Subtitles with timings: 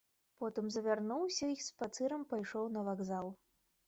[0.43, 3.27] Потым завярнуўся й спацырам пайшоў на вакзал.